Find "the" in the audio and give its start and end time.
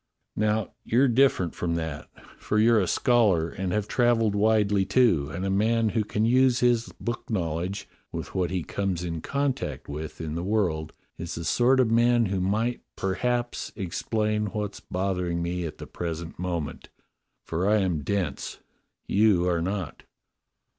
10.33-10.41, 11.35-11.45, 15.77-15.85